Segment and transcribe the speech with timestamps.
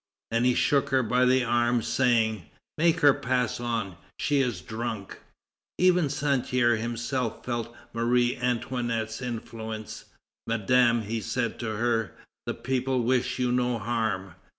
[0.31, 5.19] And he shook her by the arm, saying: "Make her pass on, she is drunk."
[5.77, 10.05] Even Santerre himself felt Marie Antoinette's influence.
[10.47, 12.13] "Madame," he said to her,
[12.47, 14.33] "the people wish you no harm.